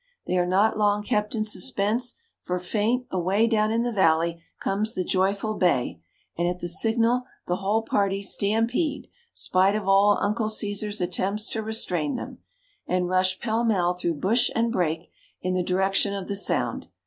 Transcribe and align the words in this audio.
They 0.25 0.35
are 0.39 0.47
not 0.47 0.79
long 0.79 1.03
kept 1.03 1.35
in 1.35 1.43
suspense, 1.43 2.15
for 2.41 2.57
faint, 2.57 3.05
away 3.11 3.45
down 3.45 3.71
in 3.71 3.83
the 3.83 3.91
valley, 3.91 4.41
comes 4.59 4.95
the 4.95 5.03
joyful 5.03 5.53
bay, 5.53 6.01
and 6.35 6.47
at 6.47 6.59
the 6.59 6.67
signal 6.67 7.25
the 7.45 7.57
whole 7.57 7.83
party 7.83 8.23
stampede, 8.23 9.09
spite 9.31 9.75
of 9.75 9.87
all 9.87 10.17
'ole 10.17 10.25
uncle 10.25 10.49
Cæsar's' 10.49 11.01
attempts 11.01 11.49
to 11.49 11.61
restrain 11.61 12.15
them, 12.15 12.39
and 12.87 13.09
rush 13.09 13.37
pellmell 13.37 13.93
through 13.93 14.15
bush 14.15 14.49
and 14.55 14.71
brake 14.71 15.11
in 15.43 15.53
the 15.53 15.61
direction 15.61 16.15
of 16.15 16.27
the 16.27 16.35
sound. 16.35 16.87